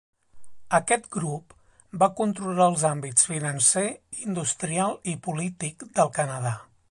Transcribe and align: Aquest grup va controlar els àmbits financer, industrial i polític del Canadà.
Aquest 0.77 1.03
grup 1.15 1.53
va 2.03 2.07
controlar 2.21 2.69
els 2.71 2.87
àmbits 2.91 3.29
financer, 3.33 3.85
industrial 4.25 4.99
i 5.15 5.17
polític 5.29 5.87
del 6.01 6.13
Canadà. 6.19 6.61